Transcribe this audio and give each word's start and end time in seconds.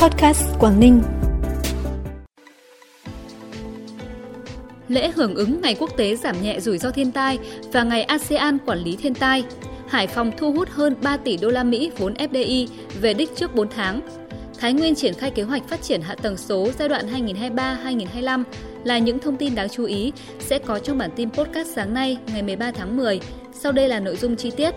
Podcast 0.00 0.42
Quảng 0.58 0.80
Ninh. 0.80 1.02
Lễ 4.88 5.10
hưởng 5.14 5.34
ứng 5.34 5.60
Ngày 5.60 5.76
Quốc 5.78 5.90
tế 5.96 6.16
giảm 6.16 6.42
nhẹ 6.42 6.60
rủi 6.60 6.78
ro 6.78 6.90
thiên 6.90 7.12
tai 7.12 7.38
và 7.72 7.82
Ngày 7.82 8.02
ASEAN 8.02 8.58
quản 8.66 8.78
lý 8.78 8.96
thiên 8.96 9.14
tai, 9.14 9.44
Hải 9.88 10.06
Phòng 10.06 10.30
thu 10.36 10.52
hút 10.52 10.68
hơn 10.70 10.94
3 11.02 11.16
tỷ 11.16 11.36
đô 11.36 11.48
la 11.48 11.64
Mỹ 11.64 11.90
vốn 11.98 12.14
FDI 12.14 12.66
về 13.00 13.14
đích 13.14 13.36
trước 13.36 13.54
4 13.54 13.68
tháng. 13.68 14.00
Thái 14.58 14.72
Nguyên 14.72 14.94
triển 14.94 15.14
khai 15.14 15.30
kế 15.30 15.42
hoạch 15.42 15.68
phát 15.68 15.82
triển 15.82 16.00
hạ 16.00 16.14
tầng 16.14 16.36
số 16.36 16.68
giai 16.78 16.88
đoạn 16.88 17.26
2023-2025 17.26 18.44
là 18.84 18.98
những 18.98 19.18
thông 19.18 19.36
tin 19.36 19.54
đáng 19.54 19.68
chú 19.68 19.84
ý 19.84 20.12
sẽ 20.38 20.58
có 20.58 20.78
trong 20.78 20.98
bản 20.98 21.10
tin 21.16 21.30
podcast 21.30 21.68
sáng 21.74 21.94
nay 21.94 22.18
ngày 22.32 22.42
13 22.42 22.70
tháng 22.70 22.96
10. 22.96 23.20
Sau 23.52 23.72
đây 23.72 23.88
là 23.88 24.00
nội 24.00 24.16
dung 24.16 24.36
chi 24.36 24.50
tiết. 24.50 24.74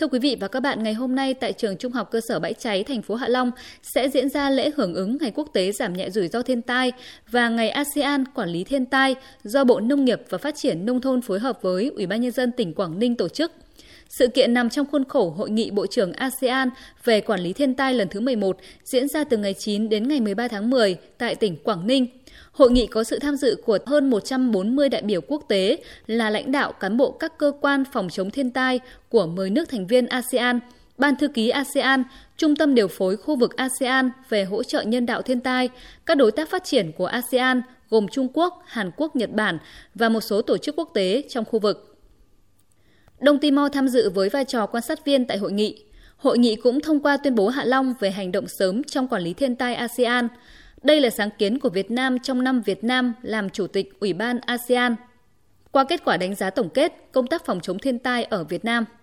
Thưa 0.00 0.06
quý 0.06 0.18
vị 0.18 0.36
và 0.40 0.48
các 0.48 0.60
bạn, 0.60 0.82
ngày 0.82 0.94
hôm 0.94 1.14
nay 1.14 1.34
tại 1.34 1.52
trường 1.52 1.76
Trung 1.76 1.92
học 1.92 2.10
cơ 2.10 2.20
sở 2.28 2.38
Bãi 2.40 2.54
Cháy, 2.54 2.84
thành 2.84 3.02
phố 3.02 3.14
Hạ 3.14 3.28
Long 3.28 3.50
sẽ 3.82 4.08
diễn 4.08 4.28
ra 4.28 4.50
lễ 4.50 4.70
hưởng 4.76 4.94
ứng 4.94 5.16
Ngày 5.20 5.32
Quốc 5.34 5.48
tế 5.52 5.72
giảm 5.72 5.92
nhẹ 5.92 6.10
rủi 6.10 6.28
ro 6.28 6.42
thiên 6.42 6.62
tai 6.62 6.92
và 7.30 7.48
Ngày 7.48 7.70
ASEAN 7.70 8.24
quản 8.34 8.48
lý 8.48 8.64
thiên 8.64 8.86
tai 8.86 9.14
do 9.44 9.64
Bộ 9.64 9.80
Nông 9.80 10.04
nghiệp 10.04 10.22
và 10.28 10.38
Phát 10.38 10.54
triển 10.56 10.86
Nông 10.86 11.00
thôn 11.00 11.22
phối 11.22 11.38
hợp 11.38 11.62
với 11.62 11.92
Ủy 11.96 12.06
ban 12.06 12.20
Nhân 12.20 12.30
dân 12.32 12.52
tỉnh 12.52 12.74
Quảng 12.74 12.98
Ninh 12.98 13.16
tổ 13.16 13.28
chức. 13.28 13.52
Sự 14.10 14.28
kiện 14.28 14.54
nằm 14.54 14.70
trong 14.70 14.86
khuôn 14.86 15.04
khổ 15.04 15.30
Hội 15.30 15.50
nghị 15.50 15.70
Bộ 15.70 15.86
trưởng 15.86 16.12
ASEAN 16.12 16.70
về 17.04 17.20
quản 17.20 17.40
lý 17.40 17.52
thiên 17.52 17.74
tai 17.74 17.94
lần 17.94 18.08
thứ 18.08 18.20
11 18.20 18.56
diễn 18.84 19.08
ra 19.08 19.24
từ 19.24 19.36
ngày 19.36 19.54
9 19.54 19.88
đến 19.88 20.08
ngày 20.08 20.20
13 20.20 20.48
tháng 20.48 20.70
10 20.70 20.96
tại 21.18 21.34
tỉnh 21.34 21.56
Quảng 21.56 21.86
Ninh. 21.86 22.06
Hội 22.52 22.70
nghị 22.70 22.86
có 22.86 23.04
sự 23.04 23.18
tham 23.18 23.36
dự 23.36 23.62
của 23.66 23.78
hơn 23.86 24.10
140 24.10 24.88
đại 24.88 25.02
biểu 25.02 25.20
quốc 25.20 25.44
tế 25.48 25.76
là 26.06 26.30
lãnh 26.30 26.52
đạo 26.52 26.72
cán 26.72 26.96
bộ 26.96 27.10
các 27.10 27.38
cơ 27.38 27.52
quan 27.60 27.84
phòng 27.92 28.08
chống 28.10 28.30
thiên 28.30 28.50
tai 28.50 28.80
của 29.08 29.26
10 29.26 29.50
nước 29.50 29.68
thành 29.68 29.86
viên 29.86 30.06
ASEAN, 30.06 30.60
Ban 30.98 31.16
thư 31.16 31.28
ký 31.28 31.48
ASEAN, 31.48 32.04
Trung 32.36 32.56
tâm 32.56 32.74
điều 32.74 32.88
phối 32.88 33.16
khu 33.16 33.36
vực 33.36 33.56
ASEAN 33.56 34.10
về 34.28 34.44
hỗ 34.44 34.62
trợ 34.62 34.82
nhân 34.82 35.06
đạo 35.06 35.22
thiên 35.22 35.40
tai, 35.40 35.68
các 36.06 36.16
đối 36.16 36.32
tác 36.32 36.50
phát 36.50 36.64
triển 36.64 36.92
của 36.92 37.06
ASEAN 37.06 37.62
gồm 37.90 38.08
Trung 38.08 38.28
Quốc, 38.34 38.62
Hàn 38.66 38.90
Quốc, 38.96 39.16
Nhật 39.16 39.30
Bản 39.32 39.58
và 39.94 40.08
một 40.08 40.20
số 40.20 40.42
tổ 40.42 40.58
chức 40.58 40.76
quốc 40.76 40.90
tế 40.94 41.22
trong 41.28 41.44
khu 41.44 41.58
vực. 41.58 41.89
Đông 43.20 43.38
Timor 43.38 43.72
tham 43.72 43.88
dự 43.88 44.10
với 44.10 44.28
vai 44.28 44.44
trò 44.44 44.66
quan 44.66 44.82
sát 44.82 45.04
viên 45.04 45.24
tại 45.24 45.38
hội 45.38 45.52
nghị. 45.52 45.84
Hội 46.16 46.38
nghị 46.38 46.56
cũng 46.56 46.80
thông 46.80 47.00
qua 47.00 47.16
tuyên 47.16 47.34
bố 47.34 47.48
Hạ 47.48 47.64
Long 47.64 47.94
về 48.00 48.10
hành 48.10 48.32
động 48.32 48.48
sớm 48.48 48.84
trong 48.84 49.08
quản 49.08 49.22
lý 49.22 49.34
thiên 49.34 49.56
tai 49.56 49.74
ASEAN. 49.74 50.28
Đây 50.82 51.00
là 51.00 51.10
sáng 51.10 51.30
kiến 51.38 51.58
của 51.58 51.68
Việt 51.68 51.90
Nam 51.90 52.18
trong 52.18 52.44
năm 52.44 52.62
Việt 52.62 52.84
Nam 52.84 53.12
làm 53.22 53.50
Chủ 53.50 53.66
tịch 53.66 54.00
Ủy 54.00 54.12
ban 54.12 54.38
ASEAN. 54.40 54.96
Qua 55.72 55.84
kết 55.84 56.04
quả 56.04 56.16
đánh 56.16 56.34
giá 56.34 56.50
tổng 56.50 56.68
kết 56.68 56.92
công 57.12 57.26
tác 57.26 57.44
phòng 57.44 57.60
chống 57.60 57.78
thiên 57.78 57.98
tai 57.98 58.24
ở 58.24 58.44
Việt 58.44 58.64
Nam– 58.64 58.84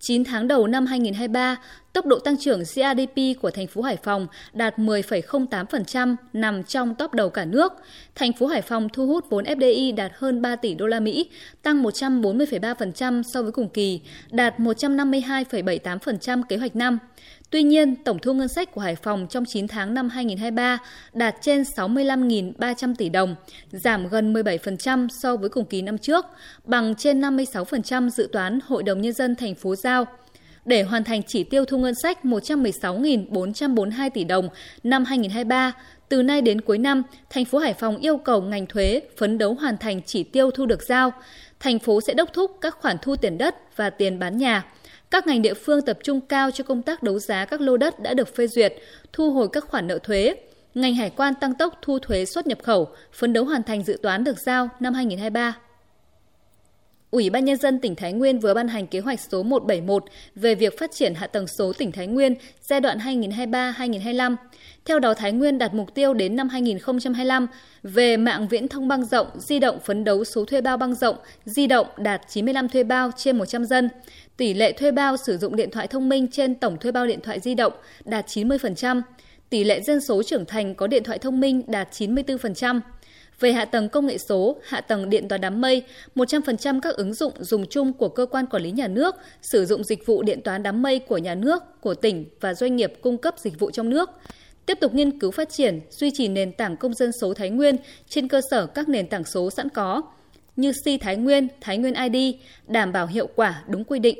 9 0.00 0.24
tháng 0.24 0.48
đầu 0.48 0.66
năm 0.66 0.86
2023, 0.86 1.56
tốc 1.92 2.06
độ 2.06 2.18
tăng 2.18 2.36
trưởng 2.38 2.60
GDP 2.60 3.40
của 3.42 3.50
thành 3.50 3.66
phố 3.66 3.82
Hải 3.82 3.96
Phòng 3.96 4.26
đạt 4.52 4.78
10,08%, 4.78 6.16
nằm 6.32 6.62
trong 6.62 6.94
top 6.94 7.14
đầu 7.14 7.30
cả 7.30 7.44
nước. 7.44 7.72
Thành 8.14 8.32
phố 8.32 8.46
Hải 8.46 8.62
Phòng 8.62 8.88
thu 8.92 9.06
hút 9.06 9.24
vốn 9.30 9.44
FDI 9.44 9.94
đạt 9.94 10.12
hơn 10.14 10.42
3 10.42 10.56
tỷ 10.56 10.74
đô 10.74 10.86
la 10.86 11.00
Mỹ, 11.00 11.30
tăng 11.62 11.82
140,3% 11.82 13.22
so 13.22 13.42
với 13.42 13.52
cùng 13.52 13.68
kỳ, 13.68 14.00
đạt 14.30 14.60
152,78% 14.60 16.42
kế 16.48 16.56
hoạch 16.56 16.76
năm. 16.76 16.98
Tuy 17.50 17.62
nhiên, 17.62 17.96
tổng 17.96 18.18
thu 18.18 18.32
ngân 18.32 18.48
sách 18.48 18.72
của 18.74 18.80
Hải 18.80 18.96
Phòng 18.96 19.26
trong 19.30 19.44
9 19.44 19.68
tháng 19.68 19.94
năm 19.94 20.08
2023 20.08 20.78
đạt 21.12 21.36
trên 21.40 21.62
65.300 21.62 22.94
tỷ 22.98 23.08
đồng, 23.08 23.34
giảm 23.70 24.08
gần 24.08 24.32
17% 24.32 25.08
so 25.22 25.36
với 25.36 25.48
cùng 25.48 25.64
kỳ 25.64 25.82
năm 25.82 25.98
trước, 25.98 26.26
bằng 26.64 26.94
trên 26.94 27.20
56% 27.20 28.08
dự 28.08 28.28
toán 28.32 28.58
Hội 28.64 28.82
đồng 28.82 29.00
Nhân 29.00 29.12
dân 29.12 29.36
thành 29.36 29.54
phố 29.54 29.76
giao. 29.76 30.04
Để 30.64 30.82
hoàn 30.82 31.04
thành 31.04 31.22
chỉ 31.22 31.44
tiêu 31.44 31.64
thu 31.64 31.78
ngân 31.78 31.94
sách 32.02 32.18
116.442 32.22 34.10
tỷ 34.10 34.24
đồng 34.24 34.48
năm 34.82 35.04
2023, 35.04 35.72
từ 36.08 36.22
nay 36.22 36.42
đến 36.42 36.60
cuối 36.60 36.78
năm, 36.78 37.02
thành 37.30 37.44
phố 37.44 37.58
Hải 37.58 37.74
Phòng 37.74 37.96
yêu 37.96 38.16
cầu 38.16 38.42
ngành 38.42 38.66
thuế 38.66 39.02
phấn 39.16 39.38
đấu 39.38 39.54
hoàn 39.54 39.78
thành 39.78 40.00
chỉ 40.06 40.22
tiêu 40.22 40.50
thu 40.50 40.66
được 40.66 40.82
giao. 40.82 41.12
Thành 41.60 41.78
phố 41.78 42.00
sẽ 42.00 42.14
đốc 42.14 42.32
thúc 42.32 42.58
các 42.60 42.76
khoản 42.80 42.96
thu 43.02 43.16
tiền 43.16 43.38
đất 43.38 43.76
và 43.76 43.90
tiền 43.90 44.18
bán 44.18 44.36
nhà– 44.36 44.64
các 45.10 45.26
ngành 45.26 45.42
địa 45.42 45.54
phương 45.54 45.82
tập 45.82 45.98
trung 46.04 46.20
cao 46.20 46.50
cho 46.50 46.64
công 46.64 46.82
tác 46.82 47.02
đấu 47.02 47.18
giá 47.18 47.44
các 47.44 47.60
lô 47.60 47.76
đất 47.76 48.00
đã 48.00 48.14
được 48.14 48.36
phê 48.36 48.46
duyệt, 48.46 48.74
thu 49.12 49.32
hồi 49.32 49.48
các 49.52 49.64
khoản 49.68 49.86
nợ 49.86 49.98
thuế. 49.98 50.34
Ngành 50.74 50.94
hải 50.94 51.10
quan 51.10 51.34
tăng 51.34 51.54
tốc 51.54 51.78
thu 51.82 51.98
thuế 51.98 52.24
xuất 52.24 52.46
nhập 52.46 52.58
khẩu, 52.62 52.88
phấn 53.12 53.32
đấu 53.32 53.44
hoàn 53.44 53.62
thành 53.62 53.84
dự 53.84 53.98
toán 54.02 54.24
được 54.24 54.38
giao 54.38 54.68
năm 54.80 54.94
2023. 54.94 55.56
Ủy 57.10 57.30
ban 57.30 57.44
Nhân 57.44 57.56
dân 57.56 57.78
tỉnh 57.78 57.94
Thái 57.94 58.12
Nguyên 58.12 58.38
vừa 58.38 58.54
ban 58.54 58.68
hành 58.68 58.86
kế 58.86 59.00
hoạch 59.00 59.20
số 59.20 59.42
171 59.42 60.04
về 60.34 60.54
việc 60.54 60.78
phát 60.78 60.92
triển 60.92 61.14
hạ 61.14 61.26
tầng 61.26 61.46
số 61.46 61.72
tỉnh 61.72 61.92
Thái 61.92 62.06
Nguyên 62.06 62.34
giai 62.62 62.80
đoạn 62.80 62.98
2023-2025. 62.98 64.36
Theo 64.84 64.98
đó, 64.98 65.14
Thái 65.14 65.32
Nguyên 65.32 65.58
đặt 65.58 65.74
mục 65.74 65.94
tiêu 65.94 66.14
đến 66.14 66.36
năm 66.36 66.48
2025 66.48 67.46
về 67.82 68.16
mạng 68.16 68.48
viễn 68.48 68.68
thông 68.68 68.88
băng 68.88 69.04
rộng, 69.04 69.26
di 69.38 69.58
động 69.58 69.78
phấn 69.80 70.04
đấu 70.04 70.24
số 70.24 70.44
thuê 70.44 70.60
bao 70.60 70.76
băng 70.76 70.94
rộng, 70.94 71.16
di 71.44 71.66
động 71.66 71.86
đạt 71.96 72.20
95 72.28 72.68
thuê 72.68 72.84
bao 72.84 73.10
trên 73.16 73.38
100 73.38 73.64
dân. 73.64 73.88
Tỷ 74.36 74.54
lệ 74.54 74.72
thuê 74.72 74.90
bao 74.90 75.16
sử 75.16 75.38
dụng 75.38 75.56
điện 75.56 75.70
thoại 75.70 75.86
thông 75.86 76.08
minh 76.08 76.28
trên 76.28 76.54
tổng 76.54 76.78
thuê 76.78 76.92
bao 76.92 77.06
điện 77.06 77.20
thoại 77.20 77.40
di 77.40 77.54
động 77.54 77.72
đạt 78.04 78.26
90%. 78.26 79.02
Tỷ 79.50 79.64
lệ 79.64 79.80
dân 79.80 80.00
số 80.00 80.22
trưởng 80.22 80.44
thành 80.44 80.74
có 80.74 80.86
điện 80.86 81.04
thoại 81.04 81.18
thông 81.18 81.40
minh 81.40 81.62
đạt 81.66 81.88
94%. 81.92 82.80
Về 83.40 83.52
hạ 83.52 83.64
tầng 83.64 83.88
công 83.88 84.06
nghệ 84.06 84.18
số, 84.18 84.56
hạ 84.64 84.80
tầng 84.80 85.10
điện 85.10 85.28
toán 85.28 85.40
đám 85.40 85.60
mây, 85.60 85.82
100% 86.14 86.80
các 86.80 86.96
ứng 86.96 87.14
dụng 87.14 87.32
dùng 87.40 87.66
chung 87.66 87.92
của 87.92 88.08
cơ 88.08 88.26
quan 88.26 88.46
quản 88.46 88.62
lý 88.62 88.70
nhà 88.70 88.88
nước 88.88 89.14
sử 89.42 89.66
dụng 89.66 89.84
dịch 89.84 90.06
vụ 90.06 90.22
điện 90.22 90.40
toán 90.42 90.62
đám 90.62 90.82
mây 90.82 90.98
của 90.98 91.18
nhà 91.18 91.34
nước, 91.34 91.62
của 91.80 91.94
tỉnh 91.94 92.24
và 92.40 92.54
doanh 92.54 92.76
nghiệp 92.76 92.92
cung 93.00 93.18
cấp 93.18 93.34
dịch 93.38 93.58
vụ 93.58 93.70
trong 93.70 93.90
nước. 93.90 94.10
Tiếp 94.66 94.78
tục 94.80 94.94
nghiên 94.94 95.18
cứu 95.18 95.30
phát 95.30 95.48
triển, 95.50 95.80
duy 95.90 96.10
trì 96.14 96.28
nền 96.28 96.52
tảng 96.52 96.76
công 96.76 96.94
dân 96.94 97.10
số 97.20 97.34
Thái 97.34 97.50
Nguyên 97.50 97.76
trên 98.08 98.28
cơ 98.28 98.40
sở 98.50 98.66
các 98.66 98.88
nền 98.88 99.08
tảng 99.08 99.24
số 99.24 99.50
sẵn 99.50 99.68
có 99.68 100.02
như 100.56 100.72
Si 100.84 100.98
Thái 100.98 101.16
Nguyên, 101.16 101.48
Thái 101.60 101.78
Nguyên 101.78 101.94
ID, 101.94 102.34
đảm 102.66 102.92
bảo 102.92 103.06
hiệu 103.06 103.28
quả 103.36 103.62
đúng 103.68 103.84
quy 103.84 103.98
định. 103.98 104.18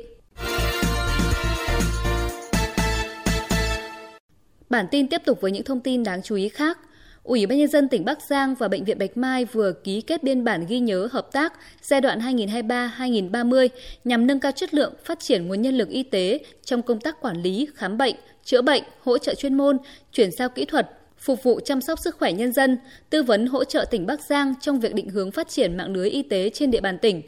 Bản 4.69 4.85
tin 4.91 5.07
tiếp 5.07 5.21
tục 5.25 5.41
với 5.41 5.51
những 5.51 5.63
thông 5.63 5.79
tin 5.79 6.03
đáng 6.03 6.21
chú 6.21 6.35
ý 6.35 6.49
khác. 6.49 6.77
Ủy 7.23 7.45
ban 7.45 7.57
nhân 7.57 7.67
dân 7.67 7.89
tỉnh 7.89 8.05
Bắc 8.05 8.21
Giang 8.21 8.55
và 8.55 8.67
bệnh 8.67 8.83
viện 8.83 8.97
Bạch 8.99 9.17
Mai 9.17 9.45
vừa 9.45 9.71
ký 9.71 10.01
kết 10.01 10.23
biên 10.23 10.43
bản 10.43 10.65
ghi 10.65 10.79
nhớ 10.79 11.07
hợp 11.11 11.31
tác 11.31 11.53
giai 11.81 12.01
đoạn 12.01 12.19
2023-2030 12.19 13.67
nhằm 14.03 14.27
nâng 14.27 14.39
cao 14.39 14.51
chất 14.51 14.73
lượng, 14.73 14.93
phát 15.05 15.19
triển 15.19 15.47
nguồn 15.47 15.61
nhân 15.61 15.77
lực 15.77 15.89
y 15.89 16.03
tế 16.03 16.39
trong 16.63 16.81
công 16.81 16.99
tác 16.99 17.21
quản 17.21 17.41
lý, 17.41 17.67
khám 17.75 17.97
bệnh, 17.97 18.15
chữa 18.43 18.61
bệnh, 18.61 18.83
hỗ 19.03 19.17
trợ 19.17 19.35
chuyên 19.35 19.53
môn, 19.53 19.77
chuyển 20.11 20.31
giao 20.31 20.49
kỹ 20.49 20.65
thuật, 20.65 20.89
phục 21.17 21.43
vụ 21.43 21.59
chăm 21.59 21.81
sóc 21.81 21.99
sức 21.99 22.15
khỏe 22.17 22.33
nhân 22.33 22.51
dân, 22.51 22.77
tư 23.09 23.23
vấn 23.23 23.47
hỗ 23.47 23.63
trợ 23.63 23.85
tỉnh 23.91 24.05
Bắc 24.05 24.21
Giang 24.21 24.53
trong 24.61 24.79
việc 24.79 24.93
định 24.93 25.09
hướng 25.09 25.31
phát 25.31 25.49
triển 25.49 25.77
mạng 25.77 25.93
lưới 25.93 26.09
y 26.09 26.21
tế 26.21 26.49
trên 26.49 26.71
địa 26.71 26.81
bàn 26.81 26.97
tỉnh. 26.97 27.21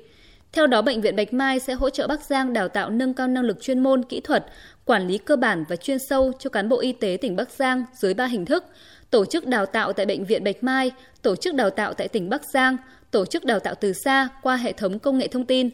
Theo 0.53 0.67
đó, 0.67 0.81
Bệnh 0.81 1.01
viện 1.01 1.15
Bạch 1.15 1.33
Mai 1.33 1.59
sẽ 1.59 1.73
hỗ 1.73 1.89
trợ 1.89 2.07
Bắc 2.07 2.21
Giang 2.21 2.53
đào 2.53 2.67
tạo 2.67 2.89
nâng 2.89 3.13
cao 3.13 3.27
năng 3.27 3.43
lực 3.43 3.61
chuyên 3.61 3.79
môn, 3.79 4.03
kỹ 4.03 4.19
thuật, 4.19 4.45
quản 4.85 5.07
lý 5.07 5.17
cơ 5.17 5.35
bản 5.35 5.63
và 5.69 5.75
chuyên 5.75 5.97
sâu 6.09 6.31
cho 6.39 6.49
cán 6.49 6.69
bộ 6.69 6.79
y 6.79 6.91
tế 6.91 7.17
tỉnh 7.21 7.35
Bắc 7.35 7.49
Giang 7.49 7.85
dưới 7.93 8.13
3 8.13 8.25
hình 8.25 8.45
thức– 8.45 8.65
tổ 9.11 9.25
chức 9.25 9.47
đào 9.47 9.65
tạo 9.65 9.93
tại 9.93 10.05
Bệnh 10.05 10.25
viện 10.25 10.43
Bạch 10.43 10.63
Mai, 10.63 10.91
tổ 11.21 11.35
chức 11.35 11.55
đào 11.55 11.69
tạo 11.69 11.93
tại 11.93 12.07
tỉnh 12.07 12.29
Bắc 12.29 12.41
Giang, 12.53 12.77
tổ 13.11 13.25
chức 13.25 13.45
đào 13.45 13.59
tạo 13.59 13.75
từ 13.75 13.93
xa 13.93 14.29
qua 14.41 14.55
hệ 14.55 14.71
thống 14.71 14.99
công 14.99 15.17
nghệ 15.17 15.27
thông 15.27 15.45
tin. 15.45 15.69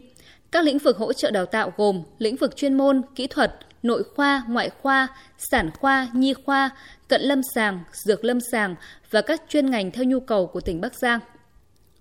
Các 0.50 0.64
lĩnh 0.64 0.78
vực 0.78 0.96
hỗ 0.96 1.12
trợ 1.12 1.30
đào 1.30 1.46
tạo 1.46 1.72
gồm 1.76 2.02
lĩnh 2.18 2.36
vực 2.36 2.56
chuyên 2.56 2.74
môn, 2.74 3.02
kỹ 3.14 3.26
thuật, 3.26 3.54
nội 3.82 4.02
khoa, 4.16 4.44
ngoại 4.48 4.70
khoa, 4.82 5.08
sản 5.38 5.70
khoa, 5.80 6.08
nhi 6.12 6.34
khoa, 6.44 6.70
cận 7.08 7.22
lâm 7.22 7.40
sàng, 7.54 7.80
dược 7.92 8.24
lâm 8.24 8.38
sàng 8.52 8.74
và 9.10 9.20
các 9.20 9.42
chuyên 9.48 9.70
ngành 9.70 9.90
theo 9.90 10.04
nhu 10.04 10.20
cầu 10.20 10.46
của 10.46 10.60
tỉnh 10.60 10.80
Bắc 10.80 10.94
Giang. 10.94 11.20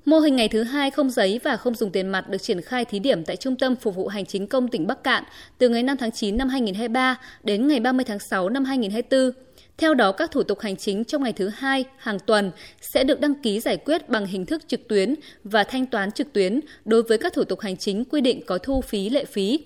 Mô 0.08 0.20
hình 0.20 0.36
ngày 0.36 0.50
thứ 0.50 0.64
hai 0.64 0.92
không 0.92 1.10
giấy 1.10 1.40
và 1.44 1.58
không 1.58 1.76
dùng 1.76 1.92
tiền 1.92 2.08
mặt 2.08 2.30
được 2.30 2.38
triển 2.42 2.62
khai 2.62 2.86
thí 2.86 3.00
điểm 3.00 3.26
tại 3.26 3.36
Trung 3.36 3.56
tâm 3.56 3.76
Phục 3.76 3.96
vụ 3.96 4.08
Hành 4.08 4.26
chính 4.26 4.48
công 4.48 4.68
tỉnh 4.68 4.88
Bắc 4.88 5.04
Cạn 5.04 5.24
từ 5.58 5.70
ngày 5.70 5.84
5 5.84 5.98
tháng 5.98 6.12
9 6.12 6.38
năm 6.38 6.50
2023 6.50 7.20
đến 7.44 7.68
ngày 7.68 7.80
30 7.80 8.06
tháng 8.06 8.20
6 8.20 8.50
năm 8.50 8.66
2024. 8.66 9.32
Theo 9.78 9.94
đó, 9.94 10.12
các 10.12 10.32
thủ 10.32 10.44
tục 10.44 10.60
hành 10.60 10.76
chính 10.76 11.04
trong 11.04 11.24
ngày 11.24 11.34
thứ 11.34 11.50
hai 11.56 11.86
hàng 11.98 12.20
tuần 12.20 12.52
sẽ 12.82 13.04
được 13.04 13.20
đăng 13.20 13.36
ký 13.36 13.60
giải 13.60 13.78
quyết 13.78 14.10
bằng 14.10 14.26
hình 14.26 14.46
thức 14.46 14.62
trực 14.68 14.88
tuyến 14.88 15.16
và 15.44 15.64
thanh 15.64 15.86
toán 15.86 16.12
trực 16.12 16.34
tuyến 16.34 16.60
đối 16.86 17.04
với 17.04 17.18
các 17.18 17.34
thủ 17.34 17.44
tục 17.44 17.60
hành 17.60 17.78
chính 17.78 18.06
quy 18.06 18.22
định 18.22 18.42
có 18.46 18.58
thu 18.58 18.82
phí 18.82 19.10
lệ 19.10 19.26
phí. 19.26 19.60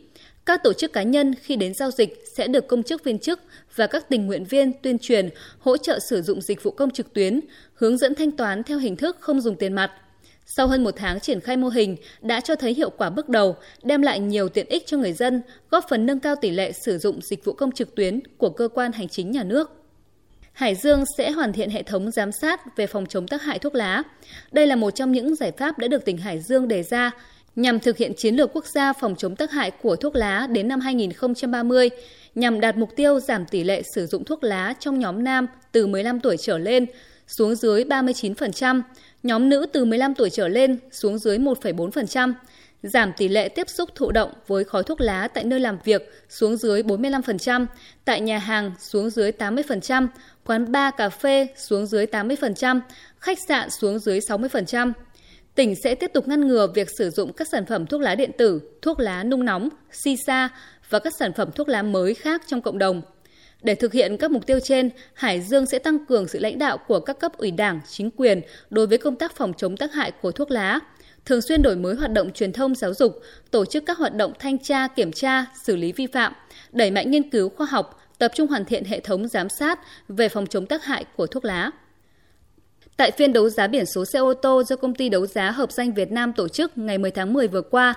Các 0.46 0.64
tổ 0.64 0.74
chức 0.74 0.94
cá 0.94 1.04
nhân 1.04 1.36
khi 1.42 1.56
đến 1.56 1.74
giao 1.74 1.92
dịch 1.92 2.24
sẽ 2.36 2.48
được 2.48 2.68
công 2.68 2.84
chức 2.84 3.04
viên 3.04 3.20
chức 3.20 3.40
và 3.76 3.88
các 3.88 4.10
tình 4.10 4.26
nguyện 4.26 4.44
viên 4.44 4.74
tuyên 4.74 5.00
truyền 5.00 5.30
hỗ 5.60 5.78
trợ 5.78 6.00
sử 6.00 6.22
dụng 6.22 6.42
dịch 6.42 6.64
vụ 6.64 6.72
công 6.72 6.92
trực 6.92 7.14
tuyến, 7.14 7.40
hướng 7.74 7.98
dẫn 7.98 8.16
thanh 8.16 8.32
toán 8.32 8.64
theo 8.64 8.78
hình 8.78 8.96
thức 8.96 9.18
không 9.20 9.42
dùng 9.42 9.56
tiền 9.56 9.74
mặt. 9.74 9.92
Sau 10.56 10.68
hơn 10.68 10.84
một 10.84 10.92
tháng 10.96 11.20
triển 11.20 11.40
khai 11.40 11.58
mô 11.58 11.70
hình 11.70 11.96
đã 12.22 12.42
cho 12.42 12.56
thấy 12.56 12.74
hiệu 12.74 12.90
quả 12.90 13.10
bước 13.10 13.30
đầu, 13.30 13.56
đem 13.84 14.02
lại 14.02 14.20
nhiều 14.20 14.50
tiện 14.50 14.68
ích 14.70 14.84
cho 14.86 14.98
người 14.98 15.14
dân, 15.14 15.42
góp 15.70 15.86
phần 15.90 16.06
nâng 16.06 16.20
cao 16.20 16.36
tỷ 16.42 16.50
lệ 16.52 16.72
sử 16.86 16.98
dụng 16.98 17.20
dịch 17.22 17.46
vụ 17.46 17.54
công 17.54 17.72
trực 17.72 17.96
tuyến 17.96 18.20
của 18.38 18.50
cơ 18.50 18.68
quan 18.68 18.92
hành 18.92 19.10
chính 19.10 19.32
nhà 19.32 19.44
nước. 19.44 19.72
Hải 20.54 20.76
Dương 20.76 21.04
sẽ 21.18 21.32
hoàn 21.32 21.54
thiện 21.54 21.70
hệ 21.70 21.84
thống 21.84 22.12
giám 22.12 22.32
sát 22.32 22.78
về 22.78 22.88
phòng 22.88 23.06
chống 23.06 23.28
tác 23.28 23.42
hại 23.42 23.60
thuốc 23.60 23.76
lá. 23.76 24.04
Đây 24.52 24.68
là 24.68 24.76
một 24.76 24.92
trong 24.92 25.12
những 25.12 25.36
giải 25.36 25.52
pháp 25.52 25.78
đã 25.78 25.88
được 25.88 26.06
tỉnh 26.06 26.18
Hải 26.18 26.40
Dương 26.40 26.68
đề 26.68 26.84
ra 26.84 27.12
nhằm 27.56 27.80
thực 27.80 27.98
hiện 27.98 28.14
chiến 28.18 28.36
lược 28.36 28.50
quốc 28.54 28.66
gia 28.66 28.94
phòng 28.94 29.16
chống 29.16 29.36
tác 29.36 29.52
hại 29.52 29.72
của 29.72 29.96
thuốc 29.96 30.16
lá 30.16 30.48
đến 30.48 30.68
năm 30.68 30.80
2030, 30.80 31.90
nhằm 32.36 32.60
đạt 32.60 32.78
mục 32.78 32.96
tiêu 32.96 33.20
giảm 33.20 33.46
tỷ 33.46 33.64
lệ 33.64 33.82
sử 33.96 34.06
dụng 34.06 34.24
thuốc 34.24 34.44
lá 34.44 34.74
trong 34.80 35.00
nhóm 35.00 35.24
nam 35.24 35.48
từ 35.72 35.88
15 35.88 36.20
tuổi 36.20 36.38
trở 36.38 36.58
lên 36.58 36.86
xuống 37.38 37.56
dưới 37.56 37.84
39%, 37.84 38.82
nhóm 39.24 39.50
nữ 39.50 39.66
từ 39.74 39.86
15 39.86 40.16
tuổi 40.16 40.30
trở 40.30 40.48
lên 40.48 40.80
xuống 40.92 41.18
dưới 41.18 41.38
1,4%, 41.38 42.34
giảm 42.84 43.12
tỷ 43.18 43.28
lệ 43.28 43.50
tiếp 43.50 43.70
xúc 43.70 43.90
thụ 43.96 44.12
động 44.12 44.32
với 44.48 44.64
khói 44.64 44.84
thuốc 44.84 45.02
lá 45.02 45.28
tại 45.28 45.44
nơi 45.44 45.60
làm 45.60 45.78
việc 45.84 46.10
xuống 46.30 46.58
dưới 46.58 46.84
45%, 46.84 47.66
tại 48.06 48.22
nhà 48.22 48.38
hàng 48.38 48.72
xuống 48.80 49.10
dưới 49.10 49.32
80%, 49.32 50.08
quán 50.46 50.72
bar 50.72 50.94
cà 50.98 51.10
phê 51.10 51.48
xuống 51.58 51.86
dưới 51.86 52.06
80%, 52.06 52.80
khách 53.20 53.38
sạn 53.48 53.70
xuống 53.70 54.00
dưới 54.00 54.20
60%. 54.20 54.94
Tỉnh 55.56 55.76
sẽ 55.84 55.96
tiếp 55.96 56.12
tục 56.14 56.28
ngăn 56.28 56.48
ngừa 56.48 56.68
việc 56.76 56.88
sử 56.98 57.10
dụng 57.10 57.34
các 57.34 57.48
sản 57.52 57.66
phẩm 57.66 57.86
thuốc 57.86 58.02
lá 58.02 58.16
điện 58.16 58.32
tử, 58.38 58.62
thuốc 58.82 59.00
lá 59.00 59.24
nung 59.24 59.46
nóng, 59.46 59.70
si 59.92 60.16
sa 60.28 60.50
và 60.90 61.00
các 61.00 61.14
sản 61.20 61.34
phẩm 61.34 61.52
thuốc 61.56 61.70
lá 61.70 61.84
mới 61.84 62.14
khác 62.14 62.42
trong 62.48 62.62
cộng 62.62 62.78
đồng. 62.78 63.02
Để 63.64 63.76
thực 63.76 63.94
hiện 63.94 64.18
các 64.18 64.32
mục 64.32 64.46
tiêu 64.46 64.60
trên, 64.60 64.90
Hải 65.14 65.42
Dương 65.42 65.66
sẽ 65.66 65.80
tăng 65.80 66.06
cường 66.06 66.28
sự 66.28 66.40
lãnh 66.40 66.60
đạo 66.60 66.78
của 66.78 67.00
các 67.00 67.20
cấp 67.20 67.38
ủy 67.38 67.52
đảng, 67.52 67.80
chính 67.90 68.12
quyền 68.12 68.42
đối 68.70 68.88
với 68.88 68.98
công 68.98 69.16
tác 69.16 69.36
phòng 69.36 69.54
chống 69.58 69.78
tác 69.78 69.94
hại 69.94 70.12
của 70.12 70.32
thuốc 70.32 70.52
lá, 70.52 70.80
thường 71.26 71.42
xuyên 71.42 71.62
đổi 71.62 71.76
mới 71.76 71.96
hoạt 71.96 72.12
động 72.12 72.32
truyền 72.34 72.54
thông 72.54 72.76
giáo 72.76 72.94
dục, 72.94 73.20
tổ 73.52 73.66
chức 73.66 73.84
các 73.86 73.98
hoạt 73.98 74.16
động 74.16 74.34
thanh 74.40 74.60
tra, 74.60 74.88
kiểm 74.88 75.12
tra, 75.12 75.46
xử 75.64 75.76
lý 75.76 75.92
vi 75.92 76.08
phạm, 76.08 76.34
đẩy 76.72 76.92
mạnh 76.92 77.12
nghiên 77.12 77.30
cứu 77.30 77.50
khoa 77.50 77.66
học, 77.66 78.02
tập 78.18 78.32
trung 78.36 78.48
hoàn 78.48 78.66
thiện 78.66 78.84
hệ 78.86 79.00
thống 79.00 79.28
giám 79.28 79.50
sát 79.50 79.80
về 80.08 80.30
phòng 80.30 80.48
chống 80.48 80.66
tác 80.66 80.84
hại 80.84 81.06
của 81.16 81.28
thuốc 81.28 81.46
lá. 81.46 81.72
Tại 82.98 83.12
phiên 83.12 83.34
đấu 83.34 83.50
giá 83.50 83.68
biển 83.68 83.86
số 83.86 84.06
xe 84.06 84.20
ô 84.20 84.34
tô 84.34 84.64
do 84.64 84.76
công 84.76 84.96
ty 84.96 85.10
đấu 85.10 85.26
giá 85.26 85.52
hợp 85.52 85.72
danh 85.72 85.94
Việt 85.94 86.12
Nam 86.12 86.34
tổ 86.34 86.48
chức 86.48 86.78
ngày 86.78 86.98
10 86.98 87.12
tháng 87.12 87.34
10 87.34 87.48
vừa 87.48 87.62
qua, 87.62 87.94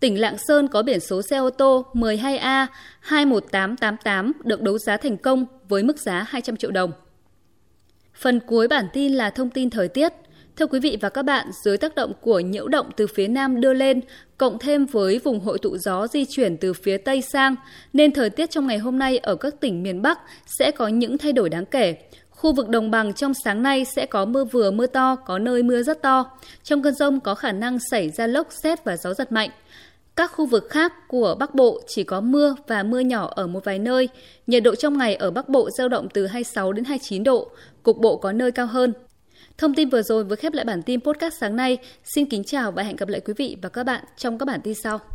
tỉnh 0.00 0.20
Lạng 0.20 0.36
Sơn 0.48 0.68
có 0.68 0.82
biển 0.82 1.00
số 1.00 1.22
xe 1.22 1.36
ô 1.36 1.50
tô 1.50 1.86
12A 1.92 2.66
21888 3.00 4.32
được 4.44 4.62
đấu 4.62 4.78
giá 4.78 4.96
thành 4.96 5.16
công 5.16 5.46
với 5.68 5.82
mức 5.82 5.98
giá 5.98 6.26
200 6.28 6.56
triệu 6.56 6.70
đồng. 6.70 6.92
Phần 8.14 8.40
cuối 8.40 8.68
bản 8.68 8.88
tin 8.92 9.14
là 9.14 9.30
thông 9.30 9.50
tin 9.50 9.70
thời 9.70 9.88
tiết. 9.88 10.12
Thưa 10.56 10.66
quý 10.66 10.80
vị 10.80 10.98
và 11.00 11.08
các 11.08 11.22
bạn, 11.22 11.50
dưới 11.64 11.76
tác 11.76 11.94
động 11.94 12.12
của 12.20 12.40
nhiễu 12.40 12.68
động 12.68 12.90
từ 12.96 13.06
phía 13.06 13.28
Nam 13.28 13.60
đưa 13.60 13.72
lên, 13.72 14.00
cộng 14.38 14.58
thêm 14.58 14.86
với 14.86 15.18
vùng 15.18 15.40
hội 15.40 15.58
tụ 15.58 15.76
gió 15.76 16.06
di 16.06 16.24
chuyển 16.24 16.56
từ 16.56 16.72
phía 16.72 16.96
Tây 16.96 17.22
sang, 17.22 17.54
nên 17.92 18.12
thời 18.12 18.30
tiết 18.30 18.50
trong 18.50 18.66
ngày 18.66 18.78
hôm 18.78 18.98
nay 18.98 19.18
ở 19.18 19.36
các 19.36 19.60
tỉnh 19.60 19.82
miền 19.82 20.02
Bắc 20.02 20.18
sẽ 20.58 20.70
có 20.70 20.88
những 20.88 21.18
thay 21.18 21.32
đổi 21.32 21.48
đáng 21.48 21.66
kể. 21.66 21.96
Khu 22.30 22.52
vực 22.52 22.68
đồng 22.68 22.90
bằng 22.90 23.12
trong 23.12 23.32
sáng 23.44 23.62
nay 23.62 23.84
sẽ 23.96 24.06
có 24.06 24.24
mưa 24.24 24.44
vừa 24.44 24.70
mưa 24.70 24.86
to, 24.86 25.16
có 25.16 25.38
nơi 25.38 25.62
mưa 25.62 25.82
rất 25.82 26.02
to. 26.02 26.30
Trong 26.62 26.82
cơn 26.82 26.94
rông 26.94 27.20
có 27.20 27.34
khả 27.34 27.52
năng 27.52 27.78
xảy 27.90 28.10
ra 28.10 28.26
lốc, 28.26 28.48
xét 28.62 28.84
và 28.84 28.96
gió 28.96 29.14
giật 29.14 29.32
mạnh. 29.32 29.50
Các 30.18 30.32
khu 30.32 30.46
vực 30.46 30.66
khác 30.70 31.08
của 31.08 31.36
Bắc 31.38 31.54
Bộ 31.54 31.80
chỉ 31.86 32.04
có 32.04 32.20
mưa 32.20 32.54
và 32.66 32.82
mưa 32.82 33.00
nhỏ 33.00 33.32
ở 33.36 33.46
một 33.46 33.64
vài 33.64 33.78
nơi. 33.78 34.08
Nhiệt 34.46 34.62
độ 34.62 34.74
trong 34.74 34.98
ngày 34.98 35.14
ở 35.14 35.30
Bắc 35.30 35.48
Bộ 35.48 35.70
dao 35.70 35.88
động 35.88 36.08
từ 36.14 36.26
26 36.26 36.72
đến 36.72 36.84
29 36.84 37.24
độ, 37.24 37.50
cục 37.82 37.98
bộ 37.98 38.16
có 38.16 38.32
nơi 38.32 38.52
cao 38.52 38.66
hơn. 38.66 38.92
Thông 39.58 39.74
tin 39.74 39.88
vừa 39.88 40.02
rồi 40.02 40.24
vừa 40.24 40.36
khép 40.36 40.52
lại 40.52 40.64
bản 40.64 40.82
tin 40.82 41.00
podcast 41.00 41.34
sáng 41.34 41.56
nay. 41.56 41.78
Xin 42.04 42.26
kính 42.26 42.44
chào 42.44 42.72
và 42.72 42.82
hẹn 42.82 42.96
gặp 42.96 43.08
lại 43.08 43.20
quý 43.20 43.34
vị 43.36 43.56
và 43.62 43.68
các 43.68 43.84
bạn 43.84 44.04
trong 44.16 44.38
các 44.38 44.46
bản 44.46 44.60
tin 44.64 44.74
sau. 44.74 45.00